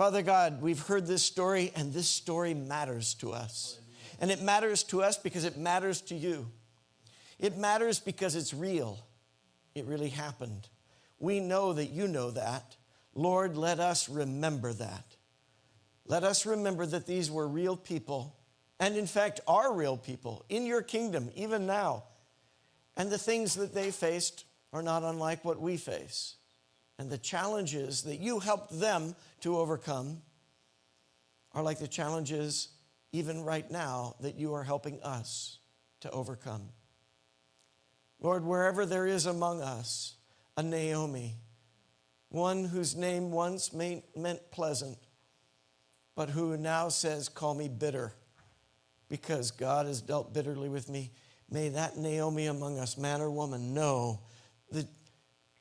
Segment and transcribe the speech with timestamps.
[0.00, 3.78] Father God, we've heard this story, and this story matters to us.
[4.18, 6.46] And it matters to us because it matters to you.
[7.38, 9.04] It matters because it's real.
[9.74, 10.70] It really happened.
[11.18, 12.78] We know that you know that.
[13.14, 15.04] Lord, let us remember that.
[16.06, 18.34] Let us remember that these were real people,
[18.78, 22.04] and in fact, are real people in your kingdom, even now.
[22.96, 26.36] And the things that they faced are not unlike what we face.
[27.00, 30.20] And the challenges that you helped them to overcome
[31.52, 32.68] are like the challenges,
[33.10, 35.60] even right now, that you are helping us
[36.00, 36.68] to overcome.
[38.20, 40.16] Lord, wherever there is among us
[40.58, 41.36] a Naomi,
[42.28, 44.98] one whose name once meant pleasant,
[46.14, 48.12] but who now says, Call me bitter,
[49.08, 51.12] because God has dealt bitterly with me,
[51.50, 54.20] may that Naomi among us, man or woman, know
[54.70, 54.86] the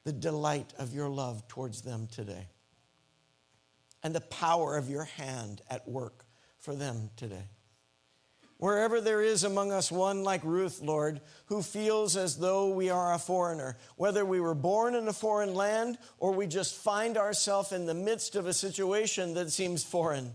[0.03, 2.47] the delight of your love towards them today
[4.03, 6.25] and the power of your hand at work
[6.57, 7.49] for them today.
[8.57, 13.13] Wherever there is among us one like Ruth, Lord, who feels as though we are
[13.13, 17.71] a foreigner, whether we were born in a foreign land or we just find ourselves
[17.71, 20.33] in the midst of a situation that seems foreign,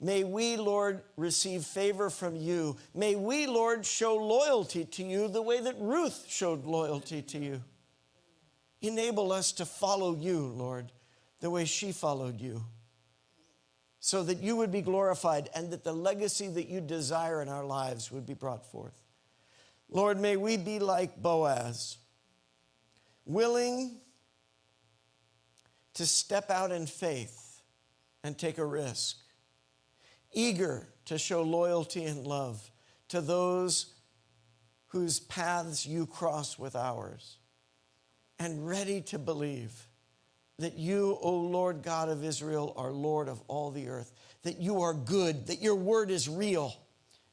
[0.00, 2.76] may we, Lord, receive favor from you.
[2.92, 7.62] May we, Lord, show loyalty to you the way that Ruth showed loyalty to you.
[8.82, 10.90] Enable us to follow you, Lord,
[11.40, 12.64] the way she followed you,
[13.98, 17.64] so that you would be glorified and that the legacy that you desire in our
[17.64, 19.02] lives would be brought forth.
[19.90, 21.98] Lord, may we be like Boaz,
[23.26, 23.98] willing
[25.94, 27.60] to step out in faith
[28.22, 29.18] and take a risk,
[30.32, 32.70] eager to show loyalty and love
[33.08, 33.92] to those
[34.86, 37.39] whose paths you cross with ours
[38.40, 39.86] and ready to believe
[40.58, 44.80] that you, O Lord God of Israel, are Lord of all the earth, that you
[44.80, 46.74] are good, that your word is real,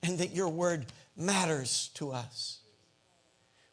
[0.03, 2.59] and that your word matters to us.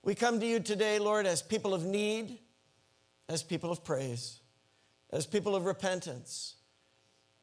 [0.03, 2.39] We come to you today, Lord, as people of need,
[3.29, 4.39] as people of praise,
[5.11, 6.55] as people of repentance,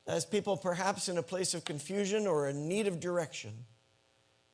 [0.07, 3.51] as people perhaps in a place of confusion or in need of direction.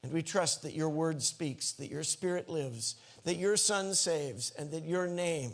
[0.04, 2.96] And we trust that your word speaks, that your spirit lives,
[3.28, 5.52] that your son saves, and that your name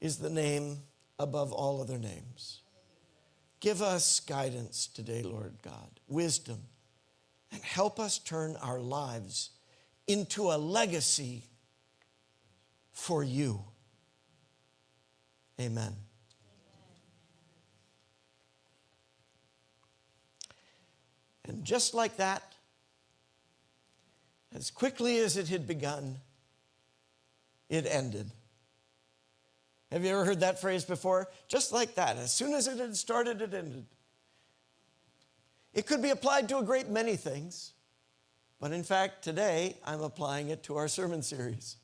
[0.00, 0.78] is the name
[1.16, 2.62] above all other names.
[3.60, 6.58] Give us guidance today, Lord God, wisdom,
[7.52, 9.50] and help us turn our lives
[10.08, 11.44] into a legacy
[12.90, 13.62] for you.
[15.60, 15.94] Amen.
[21.44, 22.42] And just like that,
[24.52, 26.16] as quickly as it had begun,
[27.68, 28.30] it ended.
[29.90, 31.28] Have you ever heard that phrase before?
[31.48, 32.16] Just like that.
[32.16, 33.86] As soon as it had started, it ended.
[35.72, 37.72] It could be applied to a great many things,
[38.60, 41.76] but in fact, today I'm applying it to our sermon series.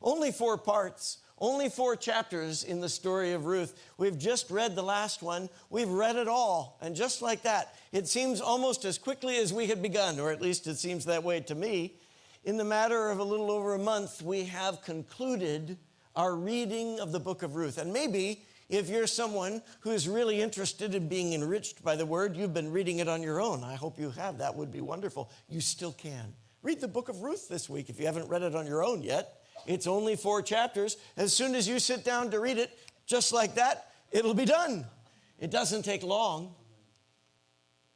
[0.00, 3.78] Only four parts, only four chapters in the story of Ruth.
[3.98, 8.08] We've just read the last one, we've read it all, and just like that, it
[8.08, 11.40] seems almost as quickly as we had begun, or at least it seems that way
[11.40, 11.96] to me
[12.44, 15.78] in the matter of a little over a month, we have concluded
[16.16, 17.78] our reading of the book of Ruth.
[17.78, 22.52] And maybe if you're someone who's really interested in being enriched by the word, you've
[22.52, 23.62] been reading it on your own.
[23.62, 24.38] I hope you have.
[24.38, 25.30] That would be wonderful.
[25.48, 26.34] You still can.
[26.62, 29.02] Read the book of Ruth this week if you haven't read it on your own
[29.02, 29.42] yet.
[29.66, 30.96] It's only four chapters.
[31.16, 32.76] As soon as you sit down to read it,
[33.06, 34.84] just like that, it'll be done.
[35.38, 36.54] It doesn't take long.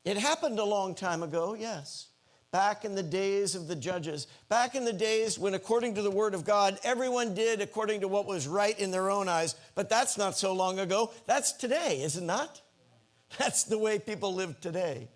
[0.05, 2.11] It happened a long time ago, yes
[2.57, 6.11] back in the days of the judges, back in the days when, according to the
[6.11, 9.55] word of God, everyone did according to what was right in their own eyes.
[9.75, 11.13] But that's not so long ago.
[11.27, 12.63] That's today, is it not?
[13.39, 15.09] That's the way people live today.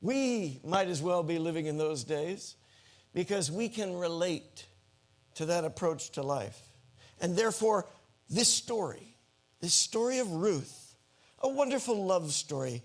[0.00, 2.54] We might as well be living in those days
[3.12, 4.64] because we can relate
[5.34, 6.58] to that approach to life.
[7.20, 7.84] And therefore,
[8.30, 9.14] this story,
[9.60, 10.94] this story of Ruth,
[11.40, 12.80] a wonderful love story,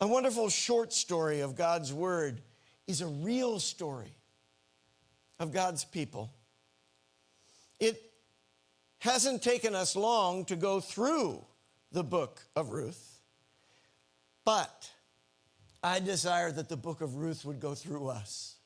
[0.00, 2.40] a wonderful short story of God's word
[2.88, 4.16] is a real story
[5.38, 6.32] of God's people.
[7.78, 8.02] It
[8.98, 11.44] hasn't taken us long to go through
[11.92, 13.20] the book of Ruth,
[14.44, 14.90] but
[15.82, 18.56] I desire that the book of Ruth would go through us,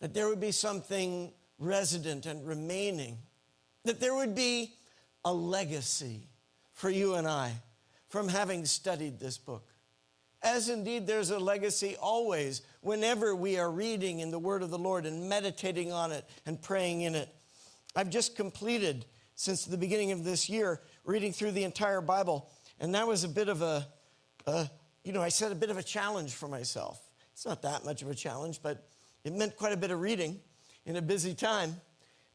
[0.00, 3.18] that there would be something resident and remaining,
[3.84, 4.74] that there would be
[5.24, 6.28] a legacy
[6.74, 7.52] for you and I
[8.08, 9.73] from having studied this book
[10.44, 14.78] as indeed there's a legacy always whenever we are reading in the Word of the
[14.78, 17.28] Lord and meditating on it and praying in it.
[17.96, 22.94] I've just completed, since the beginning of this year, reading through the entire Bible, and
[22.94, 23.86] that was a bit of a
[24.46, 24.66] uh,
[25.04, 27.00] you know, I set a bit of a challenge for myself.
[27.32, 28.88] It's not that much of a challenge, but
[29.22, 30.40] it meant quite a bit of reading
[30.86, 31.76] in a busy time.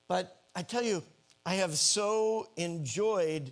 [0.08, 1.04] But I tell you,
[1.46, 3.52] I have so enjoyed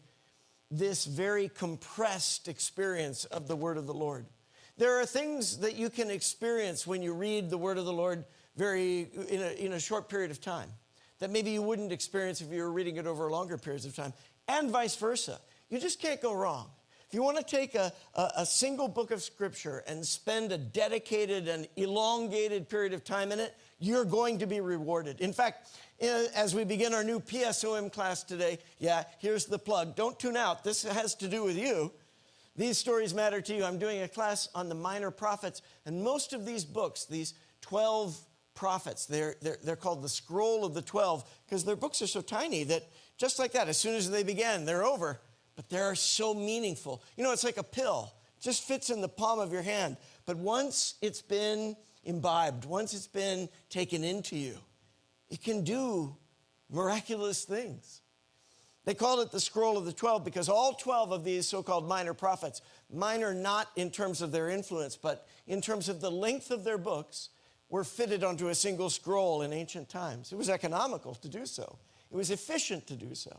[0.69, 4.25] this very compressed experience of the Word of the Lord.
[4.77, 8.25] There are things that you can experience when you read the Word of the Lord
[8.55, 10.69] very in a, in a short period of time
[11.19, 14.13] that maybe you wouldn't experience if you were reading it over longer periods of time,
[14.47, 15.39] and vice versa.
[15.69, 16.69] You just can't go wrong.
[17.07, 20.57] If you want to take a, a, a, single book of scripture and spend a
[20.57, 25.21] dedicated and elongated period of time in it, you're going to be rewarded.
[25.21, 25.69] In fact,
[26.01, 29.95] as we begin our new PSOM class today, yeah, here's the plug.
[29.95, 30.65] Don't tune out.
[30.65, 31.93] This has to do with you.
[32.57, 33.63] These stories matter to you.
[33.63, 38.19] I'm doing a class on the minor prophets, and most of these books, these 12
[38.55, 42.21] prophets, they're, they're, they're called the scroll of the 12 because their books are so
[42.21, 42.83] tiny that
[43.17, 45.19] just like that, as soon as they began, they're over.
[45.55, 47.03] But they're so meaningful.
[47.15, 49.97] You know, it's like a pill, it just fits in the palm of your hand.
[50.25, 54.57] But once it's been imbibed, once it's been taken into you,
[55.29, 56.15] it can do
[56.71, 58.01] miraculous things.
[58.87, 61.89] They called it the scroll of the 12 because all 12 of these so called
[61.89, 66.51] minor prophets, minor not in terms of their influence, but in terms of the length
[66.51, 67.27] of their books,
[67.67, 70.31] were fitted onto a single scroll in ancient times.
[70.31, 71.79] It was economical to do so,
[72.09, 73.37] it was efficient to do so.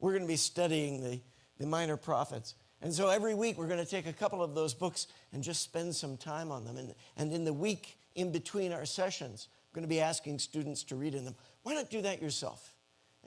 [0.00, 1.20] We're going to be studying the,
[1.58, 2.54] the minor prophets.
[2.80, 5.64] And so every week we're going to take a couple of those books and just
[5.64, 6.78] spend some time on them.
[6.78, 10.82] And, and in the week in between our sessions, we're going to be asking students
[10.84, 11.34] to read in them.
[11.62, 12.72] Why not do that yourself?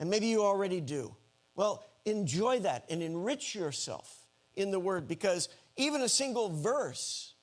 [0.00, 1.14] And maybe you already do.
[1.54, 7.34] Well, enjoy that and enrich yourself in the Word because even a single verse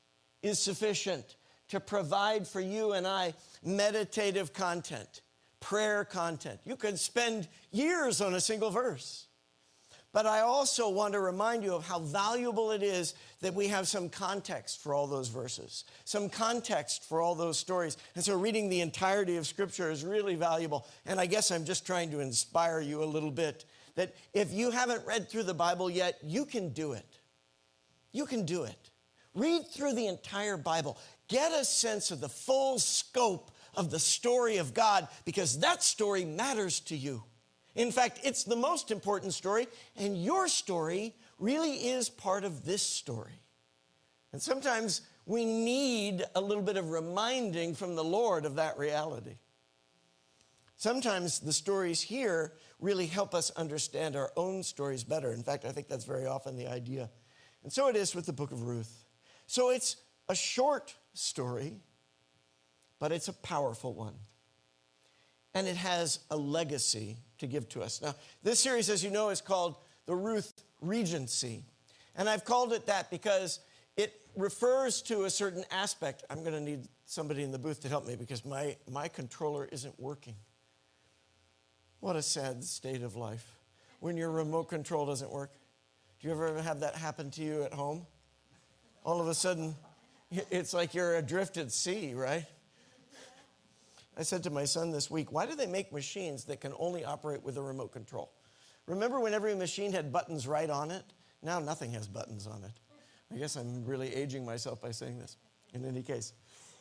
[0.42, 1.38] is sufficient
[1.69, 3.33] to provide for you and I
[3.63, 5.21] meditative content,
[5.59, 6.59] prayer content.
[6.65, 9.26] You could spend years on a single verse.
[10.13, 13.88] But I also want to remind you of how valuable it is that we have
[13.88, 17.98] some context for all those verses, some context for all those stories.
[18.15, 20.88] And so reading the entirety of Scripture is really valuable.
[21.06, 23.65] And I guess I'm just trying to inspire you a little bit
[23.95, 27.19] that if you haven't read through the Bible yet, you can do it.
[28.12, 28.89] You can do it.
[29.36, 30.98] Read through the entire Bible.
[31.27, 36.25] Get a sense of the full scope of the story of God because that story
[36.25, 37.24] matters to you.
[37.77, 42.81] In fact, it's the most important story, and your story really is part of this
[42.81, 43.39] story.
[44.33, 49.38] And sometimes we need a little bit of reminding from the Lord of that reality.
[50.75, 55.31] Sometimes the stories here really help us understand our own stories better.
[55.31, 57.12] In fact, I think that's very often the idea.
[57.63, 59.06] And so it is with the book of Ruth.
[59.45, 59.97] So it's
[60.30, 61.75] a short story,
[63.00, 64.15] but it's a powerful one.
[65.57, 68.00] And it has a legacy to give to us.
[68.00, 68.13] Now,
[68.44, 71.63] this series, as you know, is called the Ruth Regency.
[72.15, 73.62] And I've called it that because
[73.95, 76.24] it refers to a certain aspect.
[76.30, 79.68] I'm going to need somebody in the booth to help me because my, my controller
[79.71, 80.36] isn't working.
[82.01, 83.57] What a sad state of life
[84.00, 85.54] when your remote control doesn't work.
[86.19, 88.06] Do you ever have that happen to you at home?
[89.04, 89.75] All of a sudden,
[90.30, 92.45] it's like you're adrift at sea, right?
[94.18, 97.06] I said to my son this week, why do they make machines that can only
[97.06, 98.31] operate with a remote control?
[98.88, 101.04] Remember when every machine had buttons right on it?
[101.44, 102.72] Now nothing has buttons on it.
[103.31, 105.38] I guess I'm really aging myself by saying this.
[105.74, 106.33] In any case,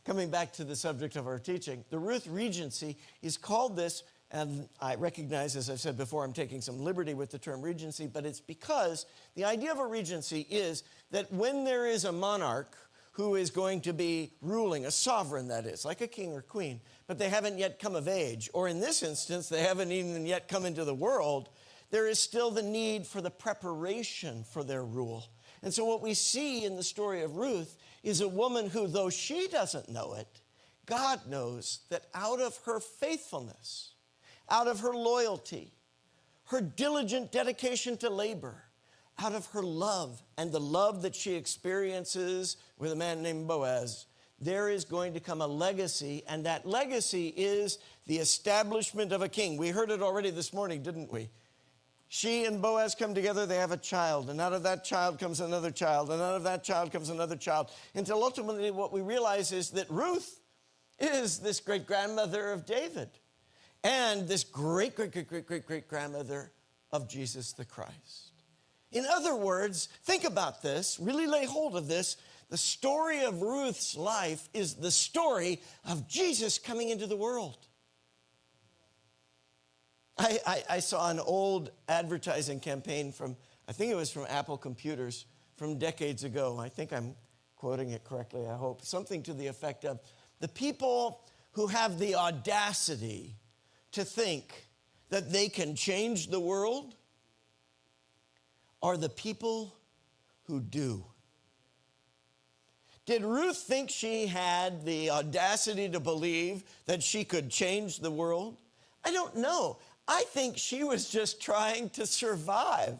[0.05, 4.69] coming back to the subject of our teaching, the Ruth Regency is called this, and
[4.81, 8.25] I recognize, as I've said before, I'm taking some liberty with the term regency, but
[8.25, 12.77] it's because the idea of a regency is that when there is a monarch
[13.17, 16.79] who is going to be ruling, a sovereign that is, like a king or queen,
[17.07, 20.49] but they haven't yet come of age, or in this instance, they haven't even yet
[20.49, 21.49] come into the world,
[21.91, 25.25] there is still the need for the preparation for their rule.
[25.63, 29.09] And so, what we see in the story of Ruth is a woman who, though
[29.09, 30.43] she doesn't know it,
[30.85, 33.95] God knows that out of her faithfulness,
[34.51, 35.73] out of her loyalty,
[36.49, 38.66] her diligent dedication to labor,
[39.19, 44.07] out of her love and the love that she experiences with a man named Boaz,
[44.39, 49.29] there is going to come a legacy, and that legacy is the establishment of a
[49.29, 49.57] king.
[49.57, 51.31] We heard it already this morning, didn't we?
[52.09, 55.41] She and Boaz come together, they have a child, and out of that child comes
[55.41, 59.51] another child, and out of that child comes another child, until ultimately what we realize
[59.53, 60.41] is that Ruth
[61.01, 63.09] is this great grandmother of David
[63.83, 66.53] and this great, great, great, great, great, great grandmother
[66.93, 68.26] of Jesus the Christ.
[68.93, 72.17] In other words, think about this, really lay hold of this.
[72.49, 77.59] The story of Ruth's life is the story of Jesus coming into the world.
[80.19, 83.37] I, I, I, saw an old advertising campaign from,
[83.69, 85.27] I think it was from Apple Computers,
[85.57, 86.59] from decades ago.
[86.59, 87.15] I think I'm
[87.57, 88.83] quoting it correctly, I hope.
[88.83, 90.01] Something to the effect of
[90.41, 93.35] the people who have the audacity
[93.93, 94.69] to think
[95.11, 96.95] that they can change the world
[98.83, 99.75] are the people
[100.45, 101.05] who do.
[103.07, 108.57] Did Ruth think she had the audacity to believe that she could change the world?
[109.05, 109.79] I don't know.
[110.09, 112.99] I think she was just trying to survive.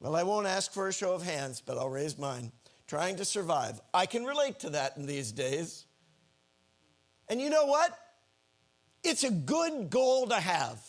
[0.00, 2.52] Well, I won't ask for a show of hands, but I'll raise mine.
[2.88, 3.80] Trying to survive.
[3.94, 5.84] I can relate to that in these days.
[7.28, 7.96] And you know what?
[9.04, 10.80] It's a good goal to have.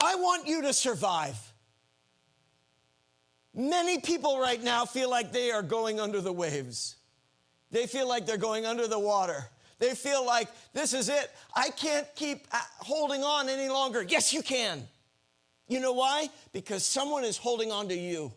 [0.00, 1.36] I want you to survive.
[3.58, 6.94] Many people right now feel like they are going under the waves.
[7.72, 9.50] They feel like they're going under the water.
[9.80, 11.32] They feel like this is it.
[11.56, 14.02] I can't keep uh, holding on any longer.
[14.02, 14.86] Yes, you can.
[15.66, 16.28] You know why?
[16.52, 18.32] Because someone is holding on to you.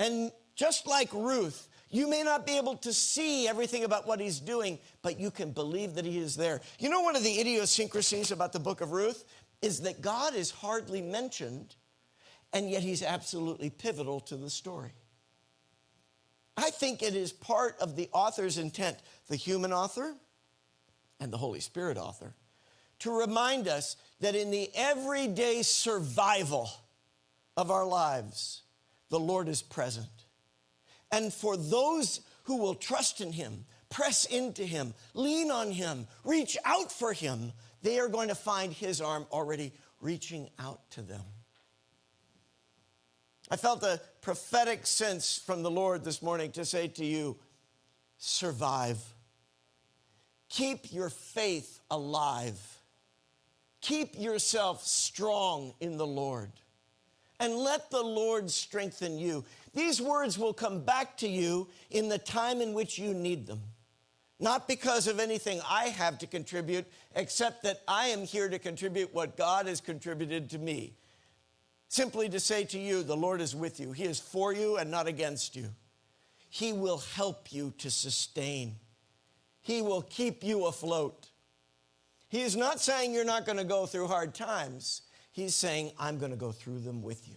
[0.00, 4.40] And just like Ruth, you may not be able to see everything about what he's
[4.40, 6.60] doing, but you can believe that he is there.
[6.80, 9.24] You know, one of the idiosyncrasies about the book of Ruth
[9.60, 11.76] is that God is hardly mentioned,
[12.52, 14.92] and yet he's absolutely pivotal to the story.
[16.56, 20.14] I think it is part of the author's intent, the human author
[21.18, 22.34] and the Holy Spirit author,
[23.00, 26.70] to remind us that in the everyday survival
[27.56, 28.62] of our lives,
[29.08, 30.06] the Lord is present.
[31.10, 36.56] And for those who will trust in Him, press into Him, lean on Him, reach
[36.64, 41.22] out for Him, they are going to find His arm already reaching out to them.
[43.52, 47.36] I felt a prophetic sense from the Lord this morning to say to you
[48.16, 48.96] survive.
[50.48, 52.58] Keep your faith alive.
[53.82, 56.50] Keep yourself strong in the Lord.
[57.40, 59.44] And let the Lord strengthen you.
[59.74, 63.60] These words will come back to you in the time in which you need them.
[64.40, 69.12] Not because of anything I have to contribute, except that I am here to contribute
[69.12, 70.94] what God has contributed to me
[71.92, 73.92] simply to say to you, the Lord is with you.
[73.92, 75.68] He is for you and not against you.
[76.48, 78.76] He will help you to sustain,
[79.60, 81.28] He will keep you afloat.
[82.28, 85.02] He is not saying you're not going to go through hard times.
[85.32, 87.36] He's saying, I'm going to go through them with you.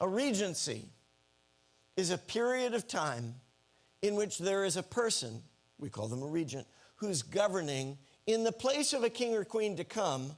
[0.00, 0.88] A regency
[1.96, 3.34] is a period of time
[4.02, 5.40] in which there is a person,
[5.78, 6.66] we call them a regent,
[6.96, 10.32] who's governing in the place of a king or queen to come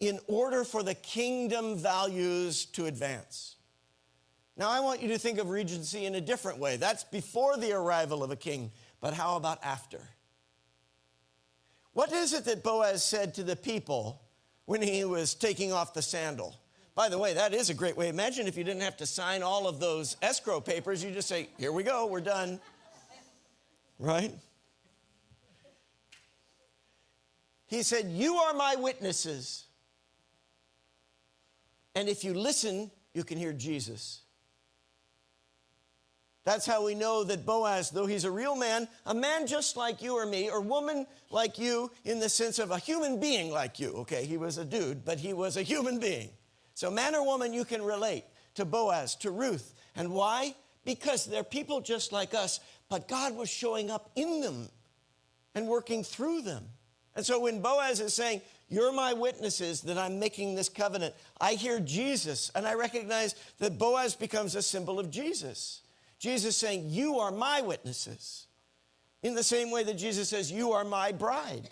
[0.00, 3.56] in order for the kingdom values to advance.
[4.56, 6.76] Now, I want you to think of regency in a different way.
[6.76, 10.00] That's before the arrival of a king, but how about after?
[11.92, 14.22] What is it that Boaz said to the people
[14.64, 16.56] when he was taking off the sandal?
[16.94, 18.08] By the way, that is a great way.
[18.08, 21.48] Imagine if you didn't have to sign all of those escrow papers, you just say,
[21.58, 22.58] Here we go, we're done.
[23.98, 24.32] Right?
[27.66, 29.65] He said, You are my witnesses
[31.96, 34.20] and if you listen, you can hear Jesus.
[36.44, 40.02] That's how we know that Boaz, though he's a real man, a man just like
[40.02, 43.80] you or me, or woman like you, in the sense of a human being like
[43.80, 43.92] you.
[43.94, 46.28] Okay, he was a dude, but he was a human being.
[46.74, 48.24] So, man or woman, you can relate
[48.56, 49.74] to Boaz, to Ruth.
[49.96, 50.54] And why?
[50.84, 52.60] Because they're people just like us,
[52.90, 54.68] but God was showing up in them
[55.54, 56.66] and working through them.
[57.16, 61.14] And so when Boaz is saying, you're my witnesses that I'm making this covenant.
[61.40, 65.82] I hear Jesus, and I recognize that Boaz becomes a symbol of Jesus.
[66.18, 68.46] Jesus saying, You are my witnesses.
[69.22, 71.70] In the same way that Jesus says, You are my bride.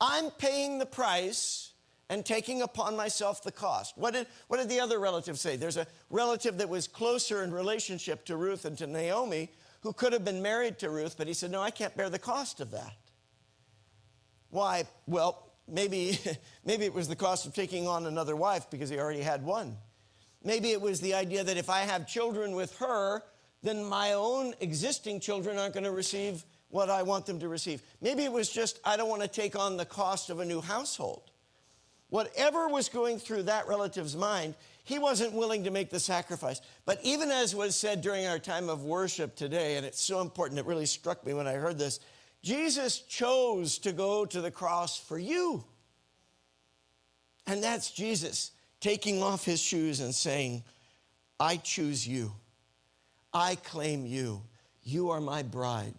[0.00, 1.72] I'm paying the price
[2.10, 3.96] and taking upon myself the cost.
[3.96, 5.56] What did, what did the other relative say?
[5.56, 10.12] There's a relative that was closer in relationship to Ruth and to Naomi who could
[10.12, 12.70] have been married to Ruth, but he said, No, I can't bear the cost of
[12.70, 12.94] that.
[14.50, 14.84] Why?
[15.06, 16.18] Well, Maybe,
[16.64, 19.76] maybe it was the cost of taking on another wife because he already had one.
[20.42, 23.22] Maybe it was the idea that if I have children with her,
[23.62, 27.82] then my own existing children aren't going to receive what I want them to receive.
[28.02, 30.60] Maybe it was just, I don't want to take on the cost of a new
[30.60, 31.30] household.
[32.10, 34.54] Whatever was going through that relative's mind,
[34.84, 36.60] he wasn't willing to make the sacrifice.
[36.84, 40.60] But even as was said during our time of worship today, and it's so important,
[40.60, 42.00] it really struck me when I heard this
[42.44, 45.64] Jesus chose to go to the cross for you.
[47.46, 50.62] And that's Jesus taking off his shoes and saying,
[51.40, 52.34] I choose you.
[53.32, 54.42] I claim you.
[54.82, 55.94] You are my bride.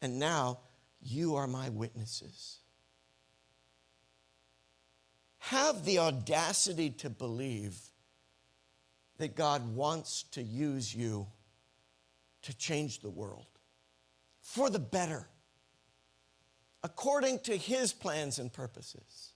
[0.00, 0.60] And now
[1.02, 2.60] you are my witnesses.
[5.40, 7.78] Have the audacity to believe
[9.18, 11.26] that God wants to use you
[12.40, 13.44] to change the world
[14.40, 15.28] for the better,
[16.88, 19.32] according to His plans and purposes.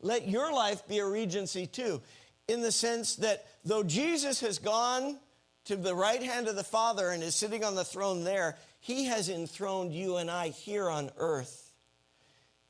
[0.00, 2.00] Let your life be a regency too,
[2.48, 5.18] in the sense that though Jesus has gone
[5.66, 9.04] to the right hand of the Father and is sitting on the throne there, He
[9.04, 11.74] has enthroned you and I here on earth.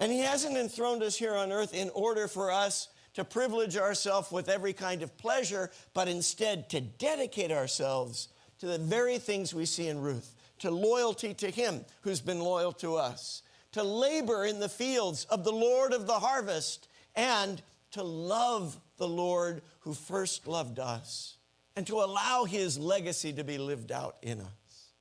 [0.00, 4.32] And He hasn't enthroned us here on earth in order for us to privilege ourselves
[4.32, 9.64] with every kind of pleasure, but instead to dedicate ourselves to the very things we
[9.64, 14.58] see in Ruth, to loyalty to Him who's been loyal to us, to labor in
[14.58, 17.62] the fields of the Lord of the harvest, and
[17.92, 21.36] to love the Lord who first loved us,
[21.76, 24.92] and to allow His legacy to be lived out in us.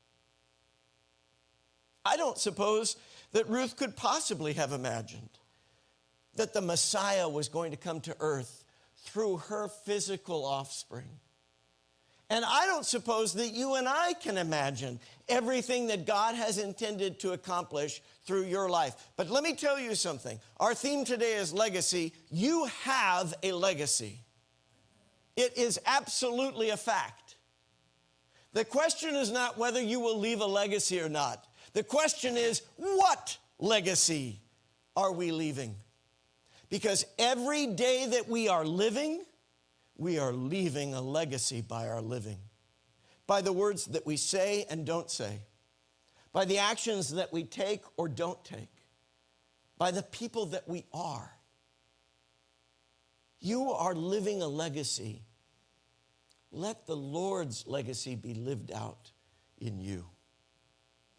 [2.06, 2.96] I don't suppose
[3.34, 5.30] that Ruth could possibly have imagined
[6.36, 8.64] that the Messiah was going to come to earth
[8.96, 11.20] through her physical offspring.
[12.30, 17.20] And I don't suppose that you and I can imagine everything that God has intended
[17.22, 18.96] to accomplish through your life.
[19.16, 20.40] But let me tell you something.
[20.60, 22.14] Our theme today is legacy.
[22.30, 24.20] You have a legacy,
[25.36, 27.36] it is absolutely a fact.
[28.54, 31.46] The question is not whether you will leave a legacy or not.
[31.74, 34.40] The question is, what legacy
[34.96, 35.76] are we leaving?
[36.70, 39.24] Because every day that we are living,
[40.00, 42.38] we are leaving a legacy by our living,
[43.28, 45.42] by the words that we say and don't say,
[46.32, 48.70] by the actions that we take or don't take,
[49.78, 51.32] by the people that we are.
[53.42, 55.24] You are living a legacy.
[56.52, 59.12] Let the Lord's legacy be lived out
[59.60, 60.06] in you.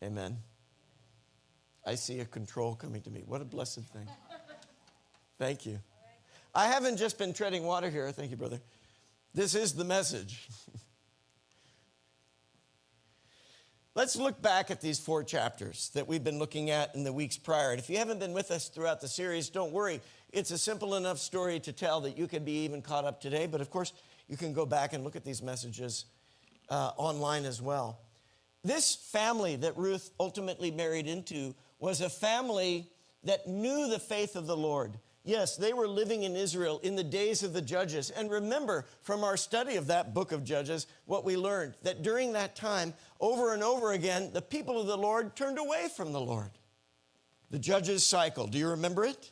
[0.03, 0.39] Amen.
[1.87, 3.23] I see a control coming to me.
[3.25, 4.09] What a blessed thing.
[5.39, 5.81] Thank you.
[6.55, 8.11] I haven't just been treading water here.
[8.13, 8.61] Thank you, brother.
[9.33, 10.49] This is the message.
[13.95, 17.39] Let's look back at these four chapters that we've been looking at in the weeks
[17.39, 17.71] prior.
[17.71, 20.01] And if you haven't been with us throughout the series, don't worry.
[20.33, 23.47] It's a simple enough story to tell that you can be even caught up today.
[23.47, 23.93] But of course,
[24.29, 26.07] you can go back and look at these messages
[26.69, 28.01] uh, online as well.
[28.65, 32.89] This family that Ruth ultimately married into was a family
[33.25, 34.99] that knew the faith of the Lord.
[35.23, 38.11] Yes, they were living in Israel in the days of the judges.
[38.11, 42.33] And remember from our study of that book of Judges what we learned that during
[42.33, 46.21] that time, over and over again, the people of the Lord turned away from the
[46.21, 46.51] Lord.
[47.51, 48.47] The judges cycle.
[48.47, 49.31] Do you remember it?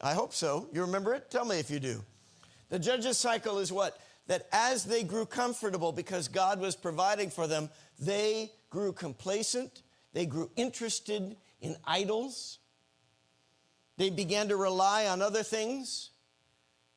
[0.00, 0.68] I hope so.
[0.72, 1.30] You remember it?
[1.30, 2.02] Tell me if you do.
[2.68, 4.00] The judges cycle is what?
[4.26, 10.26] That as they grew comfortable because God was providing for them, they grew complacent, they
[10.26, 12.58] grew interested in idols
[13.96, 16.10] they began to rely on other things.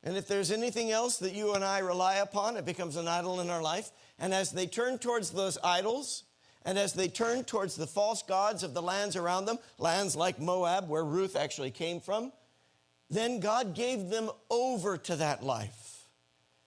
[0.03, 3.41] And if there's anything else that you and I rely upon, it becomes an idol
[3.41, 3.91] in our life.
[4.17, 6.23] And as they turn towards those idols,
[6.63, 10.39] and as they turn towards the false gods of the lands around them, lands like
[10.39, 12.31] Moab, where Ruth actually came from,
[13.09, 16.07] then God gave them over to that life.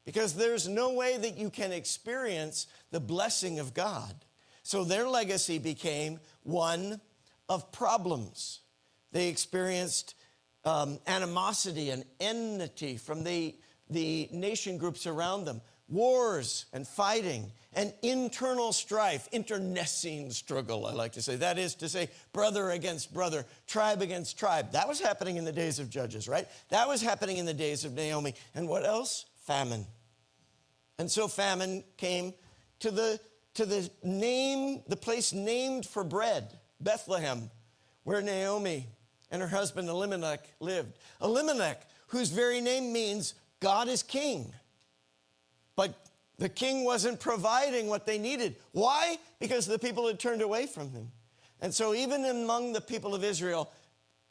[0.05, 4.15] Because there's no way that you can experience the blessing of God.
[4.63, 7.01] So their legacy became one
[7.49, 8.61] of problems.
[9.13, 10.15] They experienced
[10.65, 13.55] um, animosity and enmity from the,
[13.91, 21.13] the nation groups around them, wars and fighting and internal strife, internecine struggle, I like
[21.13, 21.37] to say.
[21.37, 24.73] That is to say, brother against brother, tribe against tribe.
[24.73, 26.47] That was happening in the days of Judges, right?
[26.69, 28.35] That was happening in the days of Naomi.
[28.55, 29.27] And what else?
[29.47, 29.87] Famine.
[30.99, 32.35] And so famine came
[32.81, 33.19] to the,
[33.55, 37.51] to the name, the place named for bread, Bethlehem,
[38.05, 38.89] where Naomi
[39.33, 40.93] and her husband Elimelech lived.
[41.21, 44.53] Elimelech, whose very name means God is king.
[45.75, 45.95] But
[46.39, 48.57] the king wasn't providing what they needed.
[48.73, 49.19] Why?
[49.41, 51.11] Because the people had turned away from him.
[51.61, 53.71] And so, even among the people of Israel,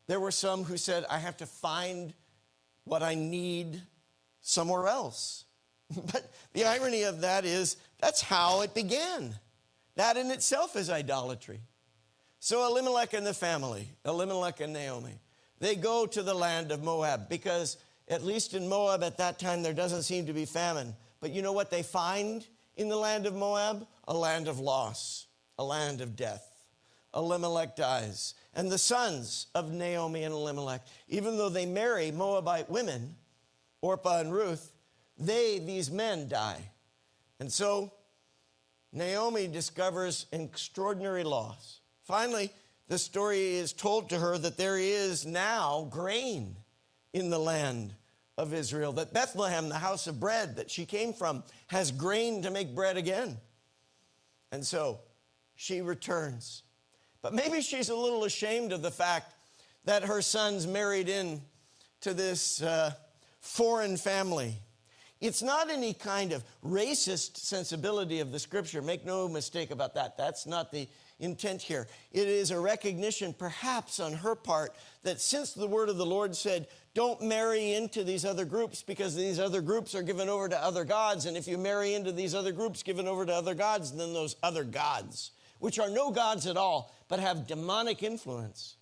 [0.08, 2.14] there were some who said, I have to find
[2.84, 3.82] what I need
[4.42, 5.46] somewhere else.
[6.14, 9.36] But the irony of that is that's how it began.
[9.96, 11.60] That in itself is idolatry.
[12.43, 15.13] So Elimelech and the family, Elimelech and Naomi,
[15.60, 17.77] they go to the land of Moab because,
[18.08, 20.95] at least in Moab at that time, there doesn't seem to be famine.
[21.19, 22.43] But you know what they find
[22.75, 23.86] in the land of Moab?
[24.08, 25.27] A land of loss,
[25.60, 26.65] a land of death.
[27.15, 28.34] Elimelech dies.
[28.56, 33.17] And the sons of Naomi and Elimelech, even though they marry Moabite women,
[33.82, 34.73] Orpah and Ruth,
[35.15, 36.71] they, these men, die.
[37.39, 37.93] And so
[38.91, 41.81] Naomi discovers extraordinary loss.
[42.04, 42.52] Finally,
[42.88, 46.56] the story is told to her that there is now grain
[47.14, 47.94] in the land
[48.38, 52.52] of Israel, that Bethlehem, the house of bread that she came from, has grain to
[52.52, 53.38] make bread again.
[54.52, 55.00] And so
[55.56, 56.64] she returns.
[57.22, 59.34] But maybe she's a little ashamed of the fact
[59.86, 61.42] that her son's married in
[62.02, 62.94] to this uh,
[63.40, 64.56] foreign family.
[65.20, 68.82] It's not any kind of racist sensibility of the scripture.
[68.82, 70.18] Make no mistake about that.
[70.18, 70.88] That's not the
[71.21, 71.88] intent here.
[72.12, 76.36] It is a recognition, perhaps on her part, that since the word of the Lord
[76.36, 80.62] said, don't marry into these other groups because these other groups are given over to
[80.62, 81.25] other gods.
[81.25, 84.36] And if you marry into these other groups given over to other gods, then those
[84.43, 88.75] other gods, which are no gods at all, but have demonic influence,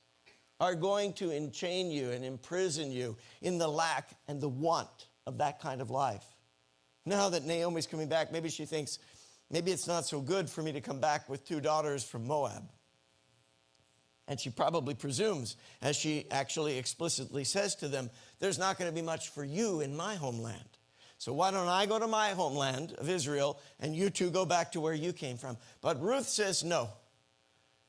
[0.60, 5.38] are going to enchain you and imprison you in the lack and the want of
[5.38, 6.26] that kind of life.
[7.06, 9.00] Now that Naomi's coming back, maybe she thinks,
[9.50, 12.70] maybe it's not so good for me to come back with two daughters from Moab.
[14.28, 18.96] And she probably presumes, as she actually explicitly says to them, there's not going to
[18.96, 20.78] be much for you in my homeland.
[21.18, 24.72] So why don't I go to my homeland of Israel and you two go back
[24.74, 25.58] to where you came from?
[25.82, 26.90] But Ruth says no.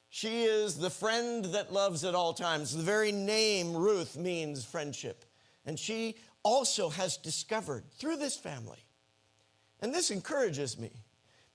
[0.09, 2.75] She is the friend that loves at all times.
[2.75, 5.25] The very name Ruth means friendship.
[5.64, 8.83] And she also has discovered through this family,
[9.81, 10.90] and this encourages me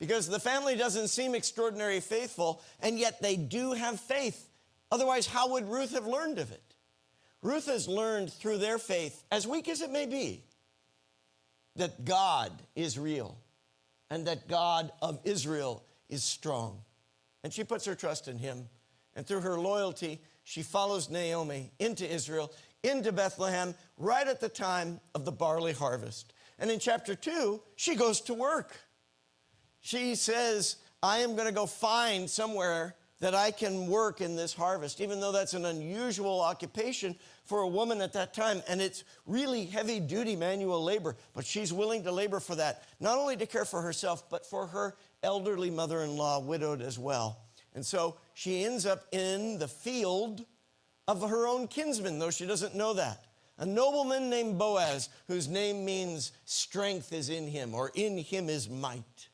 [0.06, 4.50] because the family doesn't seem extraordinarily faithful, and yet they do have faith.
[4.92, 6.62] Otherwise, how would Ruth have learned of it?
[7.42, 10.44] Ruth has learned through their faith, as weak as it may be,
[11.76, 13.38] that God is real
[14.10, 16.82] and that God of Israel is strong.
[17.44, 18.70] And she puts her trust in him.
[19.16, 22.52] And through her loyalty, she follows Naomi into Israel,
[22.84, 26.34] into Bethlehem, right at the time of the barley harvest.
[26.60, 28.78] And in chapter two, she goes to work.
[29.86, 34.52] She says, I am going to go find somewhere that I can work in this
[34.52, 38.64] harvest, even though that's an unusual occupation for a woman at that time.
[38.68, 43.20] And it's really heavy duty manual labor, but she's willing to labor for that, not
[43.20, 47.38] only to care for herself, but for her elderly mother in law, widowed as well.
[47.76, 50.44] And so she ends up in the field
[51.08, 53.26] of her own kinsman, though she doesn't know that.
[53.60, 58.68] A nobleman named Boaz, whose name means strength is in him, or in him is
[58.68, 59.30] might.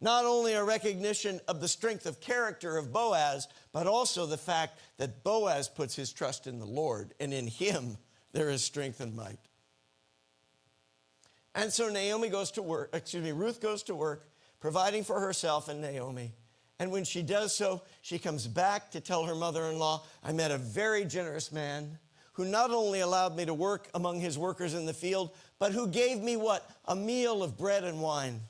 [0.00, 4.78] Not only a recognition of the strength of character of Boaz, but also the fact
[4.96, 7.98] that Boaz puts his trust in the Lord, and in him
[8.32, 9.38] there is strength and might.
[11.54, 14.28] And so Naomi goes to work, excuse me, Ruth goes to work,
[14.60, 16.32] providing for herself and Naomi.
[16.78, 20.32] And when she does so, she comes back to tell her mother in law, I
[20.32, 21.98] met a very generous man
[22.32, 25.86] who not only allowed me to work among his workers in the field, but who
[25.88, 26.70] gave me what?
[26.86, 28.40] A meal of bread and wine.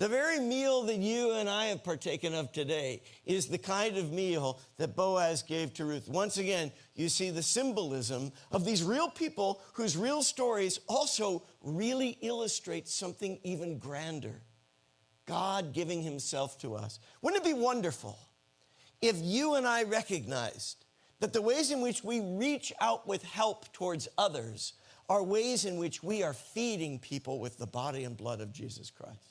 [0.00, 4.10] The very meal that you and I have partaken of today is the kind of
[4.10, 6.08] meal that Boaz gave to Ruth.
[6.08, 12.16] Once again, you see the symbolism of these real people whose real stories also really
[12.22, 14.40] illustrate something even grander
[15.26, 16.98] God giving Himself to us.
[17.20, 18.18] Wouldn't it be wonderful
[19.02, 20.86] if you and I recognized
[21.18, 24.72] that the ways in which we reach out with help towards others
[25.10, 28.90] are ways in which we are feeding people with the body and blood of Jesus
[28.90, 29.29] Christ?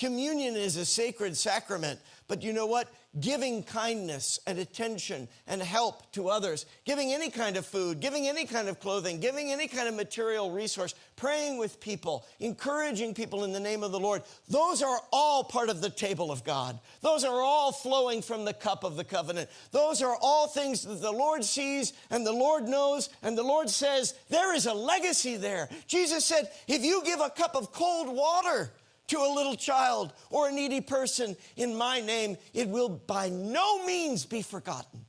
[0.00, 2.88] Communion is a sacred sacrament, but you know what?
[3.20, 8.46] Giving kindness and attention and help to others, giving any kind of food, giving any
[8.46, 13.52] kind of clothing, giving any kind of material resource, praying with people, encouraging people in
[13.52, 16.78] the name of the Lord, those are all part of the table of God.
[17.02, 19.50] Those are all flowing from the cup of the covenant.
[19.70, 23.68] Those are all things that the Lord sees and the Lord knows, and the Lord
[23.68, 25.68] says, there is a legacy there.
[25.86, 28.72] Jesus said, if you give a cup of cold water,
[29.10, 33.84] to a little child or a needy person in my name, it will by no
[33.84, 35.04] means be forgotten.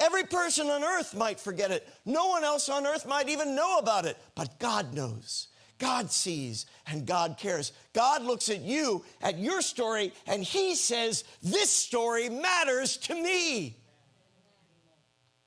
[0.00, 1.86] Every person on earth might forget it.
[2.04, 5.48] No one else on earth might even know about it, but God knows.
[5.78, 7.72] God sees and God cares.
[7.92, 13.76] God looks at you, at your story, and He says, This story matters to me.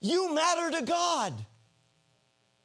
[0.01, 1.33] You matter to God.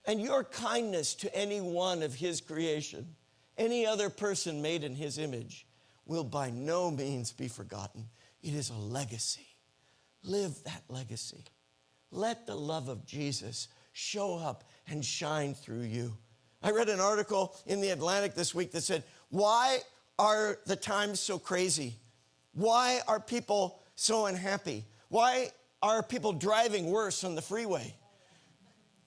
[0.09, 3.17] And your kindness to any one of His creation
[3.59, 5.67] any other person made in his image
[6.05, 8.09] will by no means be forgotten.
[8.43, 9.47] It is a legacy.
[10.23, 11.45] Live that legacy.
[12.11, 16.17] Let the love of Jesus show up and shine through you.
[16.63, 19.79] I read an article in the Atlantic this week that said, Why
[20.19, 21.95] are the times so crazy?
[22.53, 24.85] Why are people so unhappy?
[25.09, 25.51] Why
[25.83, 27.95] are people driving worse on the freeway?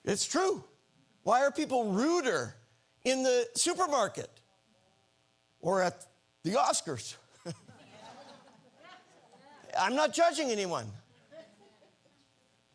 [0.05, 0.63] It's true.
[1.23, 2.55] Why are people ruder
[3.09, 4.29] in the supermarket?
[5.61, 6.05] or at
[6.43, 7.15] the Oscars.
[9.79, 10.87] I'm not judging anyone.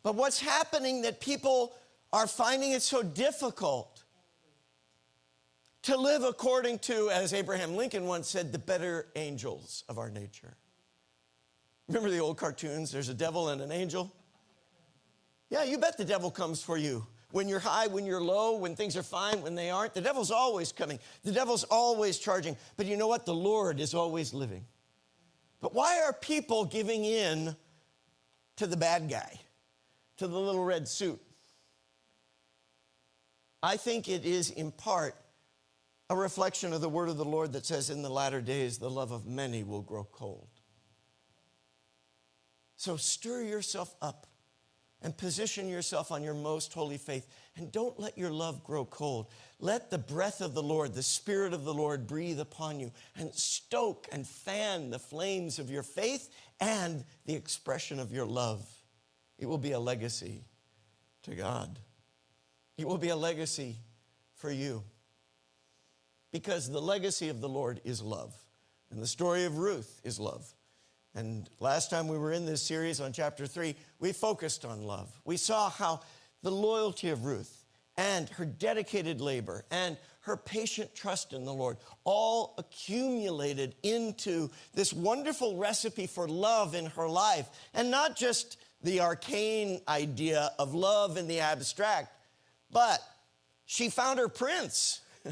[0.03, 1.73] But what's happening that people
[2.13, 4.03] are finding it so difficult
[5.83, 10.55] to live according to, as Abraham Lincoln once said, the better angels of our nature.
[11.87, 12.91] Remember the old cartoons?
[12.91, 14.11] There's a devil and an angel.
[15.49, 17.05] Yeah, you bet the devil comes for you.
[17.35, 19.93] When you're high, when you're low, when things are fine, when they aren't.
[19.93, 20.99] The devil's always coming.
[21.25, 22.55] The devil's always charging.
[22.77, 23.25] But you know what?
[23.25, 24.63] The Lord is always living.
[25.59, 27.57] But why are people giving in
[28.55, 29.41] to the bad guy,
[30.15, 31.19] to the little red suit?
[33.61, 35.17] I think it is in part
[36.09, 38.89] a reflection of the word of the Lord that says, In the latter days, the
[38.89, 40.47] love of many will grow cold.
[42.77, 44.25] So stir yourself up
[45.01, 47.27] and position yourself on your most holy faith.
[47.55, 49.27] And don't let your love grow cold.
[49.59, 53.33] Let the breath of the Lord, the Spirit of the Lord, breathe upon you and
[53.33, 56.29] stoke and fan the flames of your faith
[56.59, 58.65] and the expression of your love.
[59.37, 60.43] It will be a legacy
[61.23, 61.79] to God,
[62.77, 63.77] it will be a legacy
[64.35, 64.83] for you.
[66.31, 68.33] Because the legacy of the Lord is love.
[68.91, 70.54] And the story of Ruth is love.
[71.15, 75.09] And last time we were in this series on chapter three, we focused on love.
[75.23, 76.01] We saw how
[76.43, 77.65] the loyalty of Ruth
[77.97, 84.91] and her dedicated labor and her patient trust in the Lord all accumulated into this
[84.91, 87.47] wonderful recipe for love in her life.
[87.73, 92.09] And not just the arcane idea of love in the abstract,
[92.71, 92.99] but
[93.65, 95.01] she found her prince.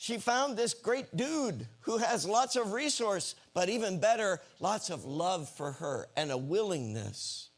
[0.00, 5.04] she found this great dude who has lots of resource, but even better, lots of
[5.04, 7.50] love for her and a willingness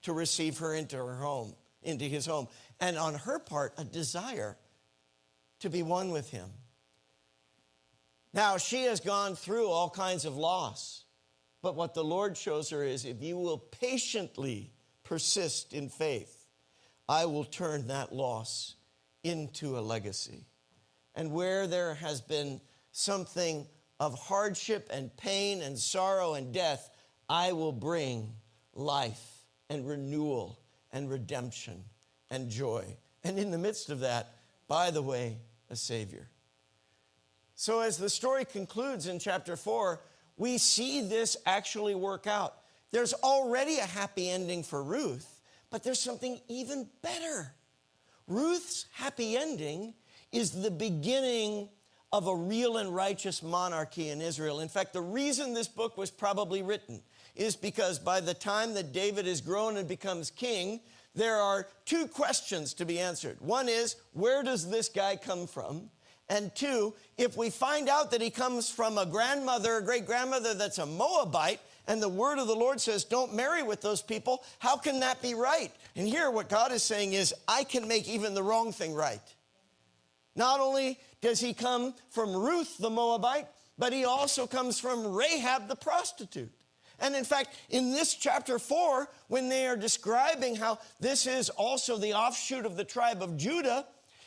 [0.00, 2.48] to receive her into her home, into his home.
[2.80, 4.56] And on her part, a desire
[5.60, 6.48] to be one with him.
[8.32, 11.04] Now, she has gone through all kinds of loss,
[11.60, 16.46] but what the Lord shows her is if you will patiently persist in faith,
[17.10, 18.74] I will turn that loss
[19.22, 20.46] into a legacy
[21.14, 22.60] and where there has been
[22.92, 23.66] something
[24.00, 26.90] of hardship and pain and sorrow and death,
[27.28, 28.32] I will bring
[28.74, 30.58] life and renewal
[30.92, 31.84] and redemption
[32.30, 32.96] and joy.
[33.22, 34.34] And in the midst of that,
[34.68, 35.38] by the way,
[35.70, 36.28] a Savior.
[37.54, 40.00] So, as the story concludes in chapter four,
[40.36, 42.56] we see this actually work out.
[42.90, 47.52] There's already a happy ending for Ruth, but there's something even better.
[48.26, 49.94] Ruth's happy ending
[50.34, 51.68] is the beginning
[52.12, 54.60] of a real and righteous monarchy in Israel.
[54.60, 57.02] In fact, the reason this book was probably written
[57.34, 60.80] is because by the time that David is grown and becomes king,
[61.14, 63.40] there are two questions to be answered.
[63.40, 65.90] One is, where does this guy come from?
[66.28, 70.54] And two, if we find out that he comes from a grandmother, a great grandmother
[70.54, 74.42] that's a Moabite, and the word of the Lord says, don't marry with those people,
[74.58, 75.70] how can that be right?
[75.96, 79.20] And here, what God is saying is, I can make even the wrong thing right.
[80.36, 83.46] Not only does he come from Ruth the Moabite,
[83.78, 86.52] but he also comes from Rahab the prostitute.
[87.00, 91.96] And in fact, in this chapter four, when they are describing how this is also
[91.96, 93.84] the offshoot of the tribe of Judah,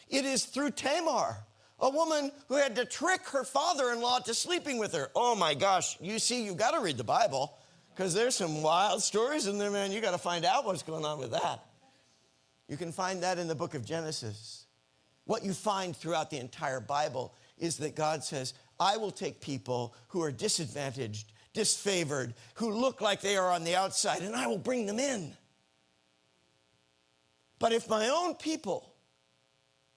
[0.09, 1.37] it is through Tamar,
[1.79, 5.09] a woman who had to trick her father in law to sleeping with her.
[5.15, 7.57] Oh my gosh, you see, you got to read the Bible
[7.95, 9.91] because there's some wild stories in there, man.
[9.91, 11.65] You got to find out what's going on with that.
[12.67, 14.66] You can find that in the book of Genesis.
[15.27, 19.93] What you find throughout the entire Bible is that God says, I will take people
[20.07, 24.57] who are disadvantaged, disfavored, who look like they are on the outside, and I will
[24.57, 25.33] bring them in.
[27.59, 28.93] But if my own people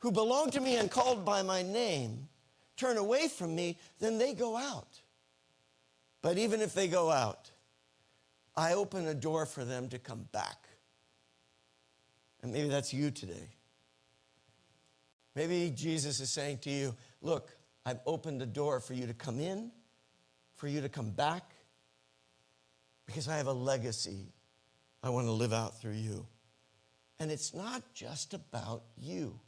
[0.01, 2.29] who belong to me and called by my name
[2.77, 5.01] turn away from me, then they go out.
[6.23, 7.53] But even if they go out,
[8.57, 10.69] I open a door for them to come back.
[12.43, 13.51] And maybe that's you today.
[15.41, 19.41] Maybe Jesus is saying to you, Look, I've opened the door for you to come
[19.41, 19.71] in,
[20.57, 21.55] for you to come back,
[23.07, 24.35] because I have a legacy
[25.03, 26.27] I want to live out through you.
[27.19, 29.41] And it's not just about you.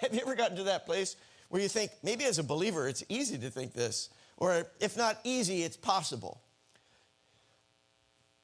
[0.00, 1.14] Have you ever gotten to that place
[1.50, 5.18] where you think, maybe as a believer, it's easy to think this, or if not
[5.24, 6.40] easy, it's possible?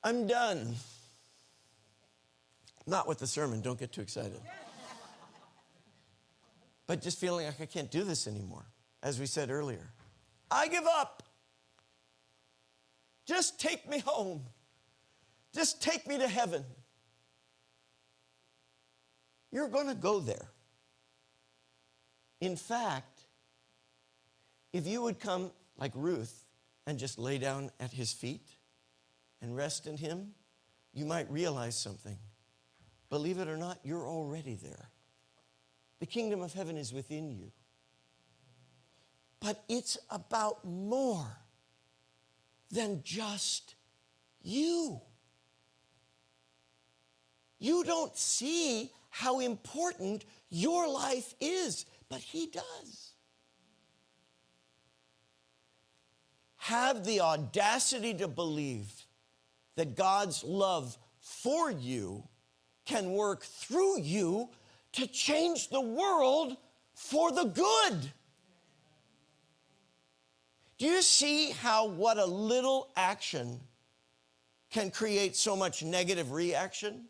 [0.05, 0.75] I'm done.
[2.87, 4.43] Not with the sermon, don't get too excited
[6.87, 8.67] but just feeling like I can't do this anymore,
[9.03, 9.93] as we said earlier.
[10.51, 11.23] I give up.
[13.27, 14.43] Just take me home.
[15.55, 16.65] Just take me to heaven.
[19.51, 20.49] You're going to go there.
[22.41, 23.23] In fact,
[24.73, 26.45] if you would come like Ruth
[26.87, 28.47] and just lay down at his feet
[29.41, 30.33] and rest in him,
[30.93, 32.19] you might realize something.
[33.09, 34.91] believe it or not, you're already there.
[36.01, 37.53] The kingdom of heaven is within you.
[39.41, 41.27] But it's about more
[42.71, 43.75] than just
[44.43, 45.01] you.
[47.59, 53.13] You don't see how important your life is, but He does.
[56.57, 59.07] Have the audacity to believe
[59.77, 62.25] that God's love for you
[62.85, 64.49] can work through you
[64.97, 66.57] to change the world
[66.95, 68.13] for the good.
[70.79, 73.61] Do you see how what a little action
[74.71, 77.05] can create so much negative reaction?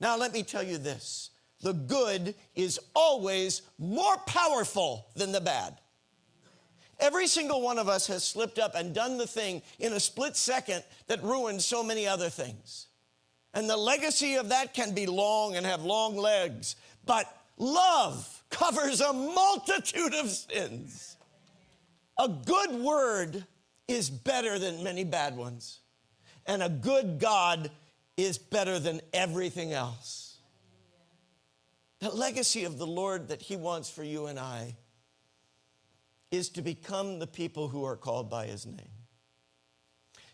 [0.00, 5.78] Now, let me tell you this the good is always more powerful than the bad.
[7.00, 10.36] Every single one of us has slipped up and done the thing in a split
[10.36, 12.88] second that ruined so many other things.
[13.54, 16.74] And the legacy of that can be long and have long legs.
[17.06, 21.16] But love covers a multitude of sins.
[22.18, 23.46] A good word
[23.86, 25.80] is better than many bad ones.
[26.46, 27.70] And a good God
[28.16, 30.36] is better than everything else.
[32.00, 34.76] The legacy of the Lord that He wants for you and I
[36.30, 38.80] is to become the people who are called by His name.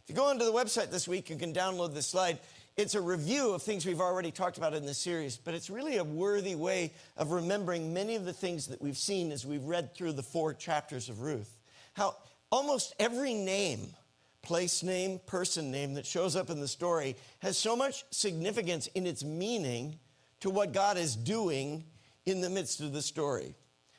[0.02, 2.38] If you go onto the website this week, you can download this slide.
[2.76, 5.98] It's a review of things we've already talked about in this series, but it's really
[5.98, 9.94] a worthy way of remembering many of the things that we've seen as we've read
[9.94, 11.58] through the four chapters of Ruth.
[11.94, 12.16] How
[12.50, 13.94] almost every name
[14.42, 19.06] place name, person name that shows up in the story has so much significance in
[19.06, 19.98] its meaning
[20.40, 21.84] to what God is doing
[22.26, 23.54] in the midst of the story.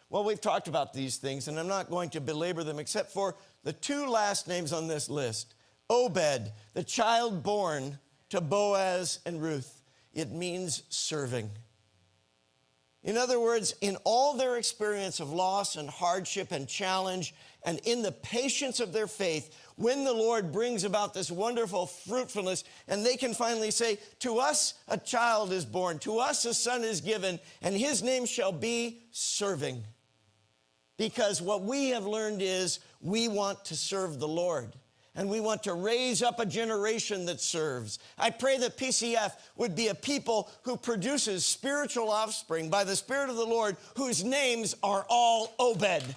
[0.09, 3.35] Well, we've talked about these things, and I'm not going to belabor them except for
[3.63, 5.53] the two last names on this list
[5.89, 7.99] Obed, the child born
[8.31, 9.81] to Boaz and Ruth.
[10.13, 11.51] It means serving.
[13.03, 18.03] In other words, in all their experience of loss and hardship and challenge, and in
[18.03, 23.17] the patience of their faith, when the Lord brings about this wonderful fruitfulness, and they
[23.17, 27.39] can finally say, To us a child is born, to us a son is given,
[27.61, 29.83] and his name shall be serving.
[30.97, 34.73] Because what we have learned is we want to serve the Lord
[35.15, 37.99] and we want to raise up a generation that serves.
[38.17, 43.29] I pray that PCF would be a people who produces spiritual offspring by the Spirit
[43.29, 46.15] of the Lord, whose names are all Obed.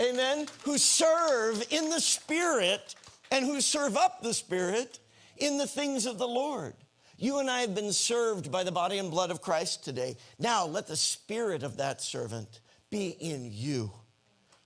[0.00, 0.46] Amen?
[0.64, 2.94] Who serve in the Spirit
[3.30, 4.98] and who serve up the Spirit
[5.38, 6.74] in the things of the Lord.
[7.18, 10.16] You and I have been served by the body and blood of Christ today.
[10.38, 12.60] Now let the spirit of that servant
[12.90, 13.90] be in you.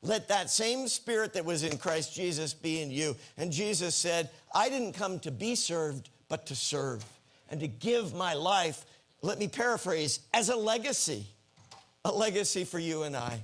[0.03, 3.17] Let that same spirit that was in Christ Jesus be in you.
[3.37, 7.05] And Jesus said, I didn't come to be served, but to serve
[7.51, 8.87] and to give my life,
[9.21, 11.27] let me paraphrase, as a legacy,
[12.05, 13.43] a legacy for you and I.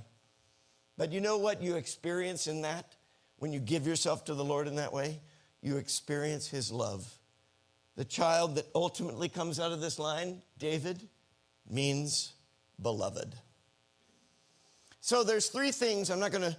[0.97, 2.95] But you know what you experience in that?
[3.37, 5.19] When you give yourself to the Lord in that way,
[5.61, 7.07] you experience His love.
[7.95, 11.07] The child that ultimately comes out of this line, David,
[11.69, 12.33] means
[12.81, 13.35] beloved.
[15.07, 16.09] So there's three things.
[16.09, 16.57] I'm not going to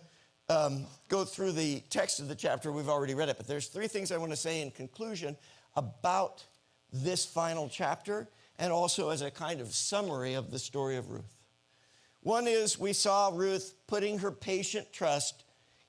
[0.48, 2.72] um, go through the text of the chapter.
[2.72, 5.36] We've already read it, but there's three things I want to say in conclusion
[5.76, 6.46] about
[6.90, 8.26] this final chapter
[8.58, 11.36] and also as a kind of summary of the story of Ruth.
[12.22, 15.44] One is we saw Ruth putting her patient trust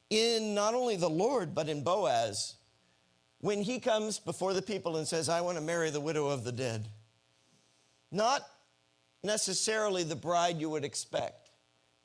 [0.10, 2.56] in not only the Lord, but in Boaz
[3.40, 6.44] when he comes before the people and says, I want to marry the widow of
[6.44, 6.90] the dead.
[8.12, 8.42] Not
[9.24, 11.49] necessarily the bride you would expect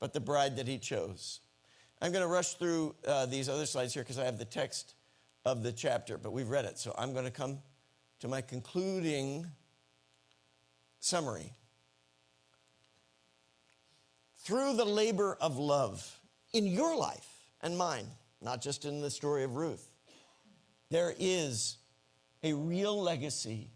[0.01, 1.41] but the bride that he chose.
[2.01, 4.95] I'm going to rush through uh, these other slides here because I have the text
[5.45, 6.79] of the chapter, but we've read it.
[6.79, 7.59] So I'm going to come
[8.21, 9.47] to my concluding
[11.01, 11.53] summary.
[14.39, 16.21] Through the labor of love
[16.53, 17.29] in your life
[17.63, 18.07] and mine,
[18.43, 19.91] not just in the story of Ruth,
[20.91, 21.79] there is
[22.43, 23.71] a real legacy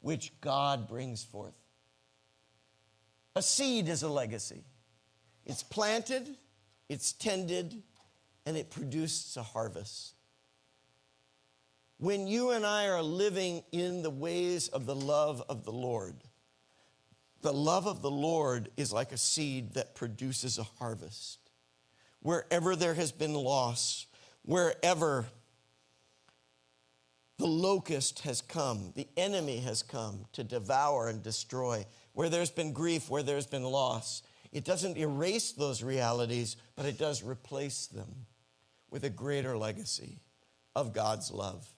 [0.00, 1.58] which God brings forth.
[3.34, 4.64] A seed is a legacy.
[5.46, 6.36] It's planted,
[6.88, 7.82] it's tended,
[8.46, 10.14] and it produces a harvest.
[11.98, 16.16] When you and I are living in the ways of the love of the Lord,
[17.40, 21.38] the love of the Lord is like a seed that produces a harvest.
[22.20, 24.06] Wherever there has been loss,
[24.42, 25.26] wherever
[27.38, 32.72] the locust has come, the enemy has come to devour and destroy, where there's been
[32.72, 34.22] grief, where there's been loss,
[34.54, 38.26] it doesn't erase those realities, but it does replace them
[38.88, 40.20] with a greater legacy
[40.76, 41.68] of God's love.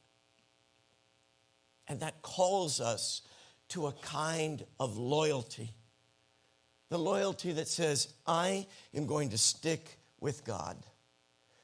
[1.89, 3.23] And that calls us
[3.71, 5.73] to a kind of loyalty.
[6.91, 10.77] The loyalty that says, I am going to stick with God.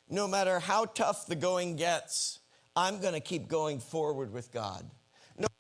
[0.09, 2.39] No matter how tough the going gets,
[2.75, 4.91] I'm going to keep going forward with God.
[5.37, 5.53] No matter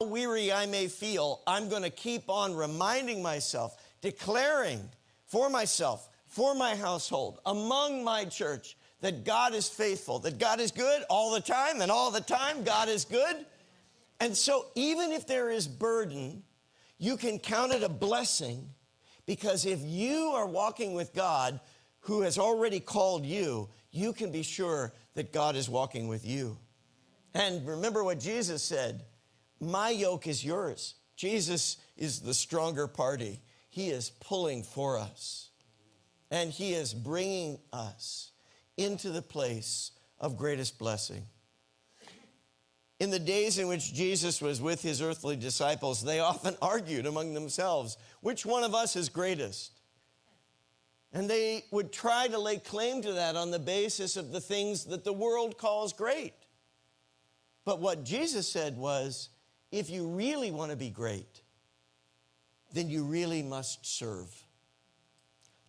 [0.00, 4.90] how weary I may feel, I'm going to keep on reminding myself, declaring
[5.26, 10.70] for myself, for my household, among my church, that God is faithful, that God is
[10.70, 13.44] good all the time, and all the time God is good.
[14.20, 16.42] And so, even if there is burden,
[16.98, 18.70] you can count it a blessing
[19.26, 21.60] because if you are walking with God
[22.00, 26.56] who has already called you, you can be sure that God is walking with you.
[27.34, 29.02] And remember what Jesus said
[29.60, 30.94] My yoke is yours.
[31.16, 33.40] Jesus is the stronger party.
[33.76, 35.50] He is pulling for us,
[36.30, 38.30] and He is bringing us
[38.78, 41.26] into the place of greatest blessing.
[43.00, 47.34] In the days in which Jesus was with his earthly disciples, they often argued among
[47.34, 49.72] themselves which one of us is greatest.
[51.12, 54.86] And they would try to lay claim to that on the basis of the things
[54.86, 56.32] that the world calls great.
[57.66, 59.28] But what Jesus said was
[59.70, 61.42] if you really want to be great,
[62.72, 64.44] then you really must serve.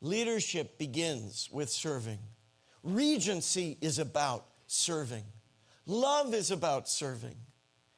[0.02, 2.20] Leadership begins with serving.
[2.84, 5.24] Regency is about serving.
[5.86, 7.36] Love is about serving.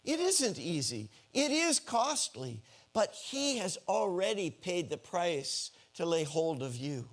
[0.06, 2.62] It isn't easy, it is costly,
[2.94, 7.08] but He has already paid the price to lay hold of you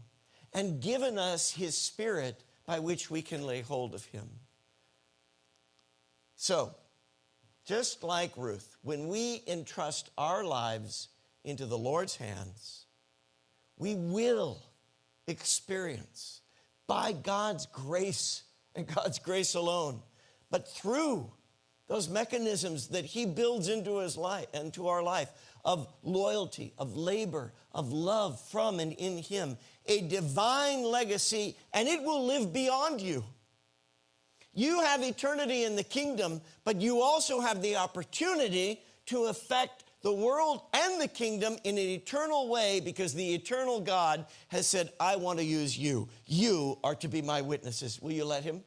[0.52, 4.28] and given us His Spirit by which we can lay hold of Him.
[6.36, 6.74] So,
[7.64, 11.08] just like Ruth, when we entrust our lives
[11.46, 12.84] into the Lord's hands,
[13.78, 14.62] we will
[15.26, 16.42] experience
[16.86, 18.42] by God's grace
[18.74, 20.02] and God's grace alone,
[20.50, 21.30] but through
[21.88, 25.30] those mechanisms that He builds into His life, into our life
[25.64, 32.02] of loyalty, of labor, of love from and in Him, a divine legacy, and it
[32.02, 33.24] will live beyond you.
[34.52, 40.12] You have eternity in the kingdom, but you also have the opportunity to affect the
[40.12, 45.16] world and the kingdom in an eternal way because the eternal God has said, I
[45.16, 46.08] want to use you.
[46.26, 48.00] You are to be my witnesses.
[48.00, 48.62] Will you let him?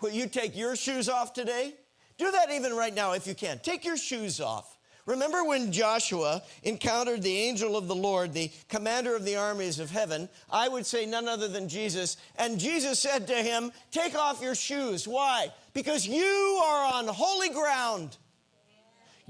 [0.00, 1.74] Will you take your shoes off today?
[2.16, 3.58] Do that even right now if you can.
[3.58, 4.78] Take your shoes off.
[5.04, 9.90] Remember when Joshua encountered the angel of the Lord, the commander of the armies of
[9.90, 10.30] heaven?
[10.48, 12.16] I would say none other than Jesus.
[12.38, 15.06] And Jesus said to him, Take off your shoes.
[15.06, 15.52] Why?
[15.74, 18.16] Because you are on holy ground.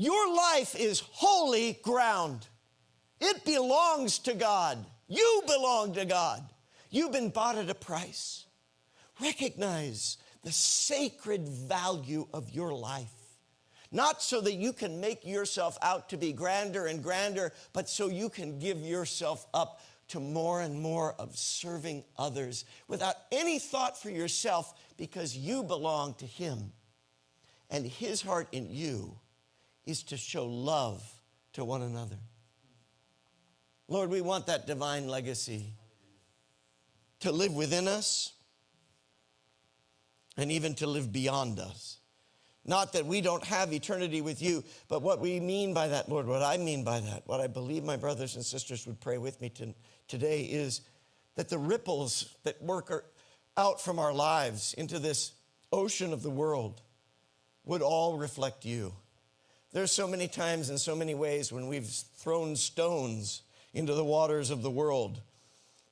[0.00, 2.46] Your life is holy ground.
[3.20, 4.82] It belongs to God.
[5.08, 6.42] You belong to God.
[6.88, 8.46] You've been bought at a price.
[9.20, 13.12] Recognize the sacred value of your life.
[13.92, 18.08] Not so that you can make yourself out to be grander and grander, but so
[18.08, 24.00] you can give yourself up to more and more of serving others without any thought
[24.00, 26.72] for yourself because you belong to Him.
[27.68, 29.19] And His heart in you
[29.90, 31.02] is to show love
[31.52, 32.18] to one another.
[33.88, 35.74] Lord, we want that divine legacy
[37.20, 38.32] to live within us
[40.36, 41.98] and even to live beyond us.
[42.64, 46.26] Not that we don't have eternity with you, but what we mean by that, Lord,
[46.26, 49.40] what I mean by that, what I believe my brothers and sisters would pray with
[49.40, 49.74] me to,
[50.06, 50.82] today is
[51.36, 53.12] that the ripples that work
[53.56, 55.32] out from our lives into this
[55.72, 56.80] ocean of the world
[57.64, 58.94] would all reflect you.
[59.72, 63.42] There's so many times and so many ways when we've thrown stones
[63.72, 65.20] into the waters of the world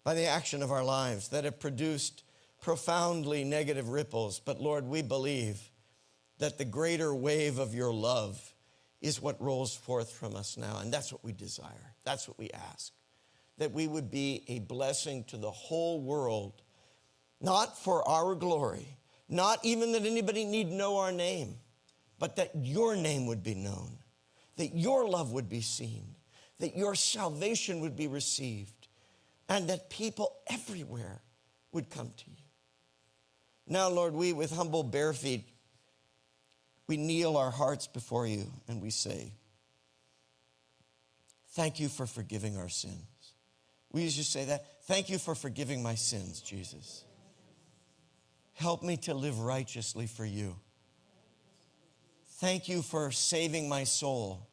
[0.02, 2.24] by the action of our lives that have produced
[2.60, 4.40] profoundly negative ripples.
[4.40, 5.60] But Lord, we believe
[6.38, 8.52] that the greater wave of your love
[9.00, 10.78] is what rolls forth from us now.
[10.80, 11.94] And that's what we desire.
[12.04, 12.92] That's what we ask.
[13.58, 16.62] That we would be a blessing to the whole world,
[17.40, 18.88] not for our glory,
[19.28, 21.56] not even that anybody need know our name
[22.18, 23.98] but that your name would be known,
[24.56, 26.14] that your love would be seen,
[26.58, 28.88] that your salvation would be received,
[29.48, 31.20] and that people everywhere
[31.72, 32.36] would come to you.
[33.66, 35.48] Now, Lord, we with humble bare feet,
[36.86, 39.32] we kneel our hearts before you and we say,
[41.52, 43.02] Thank you for forgiving our sins.
[43.90, 44.84] We to say that.
[44.84, 47.04] Thank you for forgiving my sins, Jesus.
[48.54, 50.56] Help me to live righteously for you.
[52.38, 54.48] Thank you for saving my soul.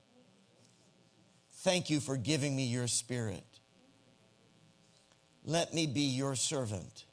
[1.60, 3.44] Thank you for giving me your spirit.
[5.44, 7.06] Let me be your servant.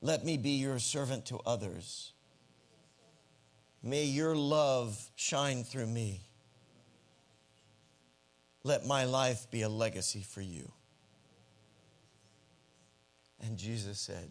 [0.00, 2.12] Let me be your servant to others.
[3.82, 6.22] May your love shine through me.
[8.62, 10.70] let my life be a legacy for you.
[13.42, 14.28] And Jesus said,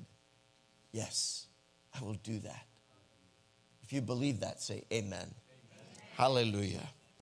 [0.91, 1.47] Yes,
[1.99, 2.68] I will do that.
[3.89, 5.13] If you believe that, say amen.
[5.17, 5.33] amen.
[6.15, 6.87] Hallelujah.